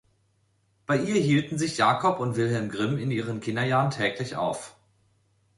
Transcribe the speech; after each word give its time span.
Bei 0.87 0.97
ihr 0.97 1.21
hielten 1.21 1.59
sich 1.59 1.77
Jacob 1.77 2.19
und 2.19 2.35
Wilhelm 2.35 2.69
Grimm 2.69 2.97
in 2.97 3.11
ihren 3.11 3.39
Kinderjahren 3.39 3.91
täglich 3.91 4.35
auf. 4.35 4.75